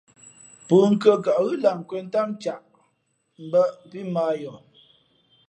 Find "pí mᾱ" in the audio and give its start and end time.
3.89-4.21